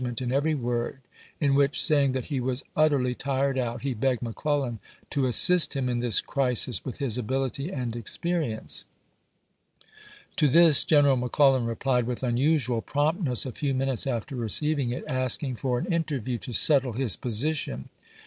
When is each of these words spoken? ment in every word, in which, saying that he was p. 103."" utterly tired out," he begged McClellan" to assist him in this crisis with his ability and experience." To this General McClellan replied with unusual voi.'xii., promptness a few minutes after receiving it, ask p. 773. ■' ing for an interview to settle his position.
ment 0.03 0.19
in 0.19 0.31
every 0.31 0.55
word, 0.55 0.97
in 1.39 1.53
which, 1.53 1.79
saying 1.79 2.11
that 2.11 2.25
he 2.33 2.39
was 2.39 2.63
p. 2.63 2.69
103."" 2.73 2.81
utterly 2.85 3.13
tired 3.13 3.59
out," 3.59 3.83
he 3.83 3.93
begged 3.93 4.23
McClellan" 4.23 4.79
to 5.11 5.27
assist 5.27 5.75
him 5.75 5.87
in 5.87 5.99
this 5.99 6.21
crisis 6.21 6.83
with 6.83 6.97
his 6.97 7.19
ability 7.19 7.71
and 7.71 7.95
experience." 7.95 8.85
To 10.37 10.47
this 10.47 10.83
General 10.85 11.17
McClellan 11.17 11.65
replied 11.65 12.07
with 12.07 12.23
unusual 12.23 12.81
voi.'xii., 12.81 12.91
promptness 12.91 13.45
a 13.45 13.51
few 13.51 13.75
minutes 13.75 14.07
after 14.07 14.35
receiving 14.35 14.89
it, 14.89 15.03
ask 15.07 15.39
p. 15.41 15.45
773. 15.45 15.47
■' 15.47 15.49
ing 15.51 15.55
for 15.55 15.77
an 15.77 15.85
interview 15.93 16.37
to 16.39 16.51
settle 16.51 16.93
his 16.93 17.15
position. 17.15 17.89